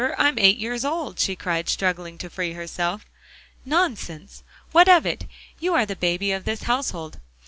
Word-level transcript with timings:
I'm 0.17 0.39
eight 0.39 0.57
years 0.57 0.83
old," 0.83 1.19
she 1.19 1.35
cried, 1.35 1.69
struggling 1.69 2.17
to 2.17 2.29
free 2.31 2.53
herself. 2.53 3.05
"Nonsense! 3.65 4.41
What 4.71 4.89
of 4.89 5.05
it 5.05 5.25
you 5.59 5.75
are 5.75 5.85
the 5.85 5.95
baby 5.95 6.31
of 6.31 6.43
this 6.43 6.63
household." 6.63 7.19